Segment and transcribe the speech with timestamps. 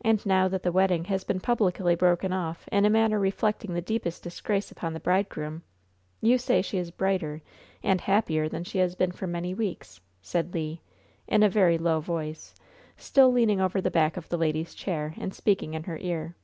[0.00, 3.80] And now that the wedding has been publicly broken off in a manner reflecting the
[3.82, 5.62] deepest disgrace upon the bridegroom,
[6.20, 7.42] you say she is brighter
[7.82, 10.78] and happier than she has been for many weeks," said Le,
[11.26, 12.54] in a very low voice,
[12.96, 16.36] still leaning over the back of the lady's chair and speaking in her ear.